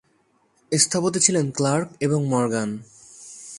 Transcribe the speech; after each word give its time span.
স্থপতি 0.71 1.19
ছিলেন 1.19 1.45
ক্লার্ক 1.51 1.87
এবং 1.99 2.19
মরগান। 2.25 2.69